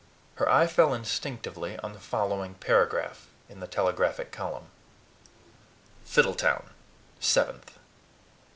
Her 0.37 0.49
eye 0.49 0.65
fell 0.65 0.95
instinctively 0.95 1.77
on 1.81 1.93
the 1.93 1.99
following 1.99 2.55
paragraph 2.55 3.27
in 3.47 3.59
the 3.59 3.67
telegraphic 3.67 4.31
column: 4.31 4.71
FIDDLETOWN, 6.05 6.71
7th. 7.21 7.77